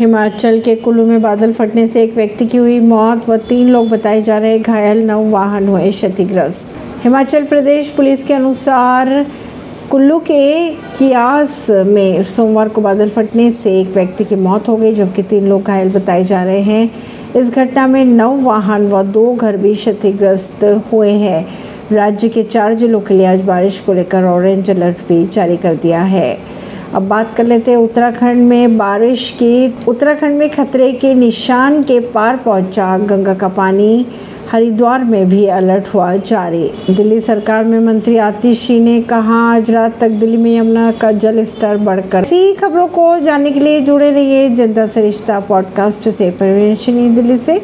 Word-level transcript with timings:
हिमाचल 0.00 0.58
के 0.60 0.74
कुल्लू 0.74 1.04
में 1.06 1.22
बादल 1.22 1.52
फटने 1.52 1.86
से 1.88 2.02
एक 2.02 2.14
व्यक्ति 2.14 2.44
की 2.46 2.58
हुई 2.58 2.78
मौत 2.80 3.28
व 3.28 3.36
तीन 3.36 3.68
लोग 3.68 3.88
बताए 3.88 4.22
जा 4.22 4.38
रहे 4.38 4.58
घायल, 4.58 5.02
नौ 5.02 5.24
वाहन 5.24 5.68
हुए 5.68 5.90
क्षतिग्रस्त। 5.90 6.70
हिमाचल 7.04 7.44
प्रदेश 7.44 7.90
पुलिस 7.90 8.24
के 8.24 8.34
अनुसार 8.34 9.26
कुल्लू 9.90 10.18
के 10.18 10.70
कियास 10.70 11.66
में 11.70 12.22
सोमवार 12.22 12.68
को 12.68 12.80
बादल 12.80 13.08
फटने 13.08 13.50
से 13.52 13.80
एक 13.80 13.88
व्यक्ति 13.88 14.24
की 14.24 14.36
मौत 14.36 14.68
हो 14.68 14.76
गई, 14.76 14.94
जबकि 14.94 15.22
तीन 15.22 15.48
लोग 15.48 15.62
घायल 15.62 15.92
बताए 15.92 16.24
जा 16.24 16.42
रहे 16.44 16.60
हैं। 16.60 16.90
इस 17.36 17.50
घटना 17.50 17.86
में 17.86 18.04
नौ 18.04 18.36
वाहन 18.36 18.86
व 18.86 19.02
दो 19.02 19.34
घर 19.34 19.56
भी 19.56 19.74
क्षतिग्रस्त 19.74 20.64
हुए 20.92 21.10
हैं। 21.10 21.46
राज्य 21.92 22.28
के 22.28 22.42
चार 22.42 22.74
जिलों 22.74 23.00
के 23.00 23.14
लिए 23.14 23.26
आज 23.26 23.40
बारिश 23.40 23.80
को 23.80 23.92
लेकर 23.92 24.24
ऑरेंज 24.24 24.70
अलर्ट 24.70 25.08
भी 25.08 25.26
जारी 25.26 25.56
कर 25.56 25.74
दिया 25.74 26.02
है। 26.02 26.38
अब 26.94 27.08
बात 27.08 27.34
कर 27.36 27.44
लेते 27.44 27.70
हैं 27.70 27.78
उत्तराखंड 27.78 28.48
में 28.48 28.78
बारिश 28.78 29.30
की। 29.30 29.74
उत्तराखंड 29.88 30.38
में 30.38 30.50
खतरे 30.50 30.92
के 30.92 31.14
निशान 31.14 31.82
के 31.82 32.00
पार 32.00 32.36
पहुँचा 32.36 32.98
गंगा 32.98 33.34
का 33.34 33.48
पानी। 33.48 34.06
हरिद्वार 34.52 35.04
में 35.04 35.28
भी 35.28 35.46
अलर्ट 35.46 35.88
हुआ 35.94 36.16
जारी। 36.16 36.70
दिल्ली 36.90 37.20
सरकार 37.20 37.64
में 37.64 37.80
मंत्री 37.80 38.16
आतिशी 38.16 38.80
ने 38.80 39.00
कहा, 39.00 39.54
आज 39.54 39.70
रात 39.70 39.98
तक 40.00 40.08
दिल्ली 40.08 40.36
में 40.36 40.56
यमुना 40.56 40.92
का 40.92 41.12
जल 41.12 41.44
स्तर 41.44 41.76
बढ़कर 41.76 42.20
इसी 42.20 42.52
खबरों 42.52 42.86
को 42.86 43.18
जानने 43.18 43.50
के 43.50 43.60
लिए 43.60 43.80
जुड़े 43.80 44.10
रहिए 44.10 44.48
जनता 44.48 44.86
से 44.86 45.02
रिश्ता 45.02 45.40
पॉडकास्ट 45.40 46.08
से। 46.08 46.30
परवीन 46.30 47.14
दिल्ली 47.14 47.36
से। 47.38 47.58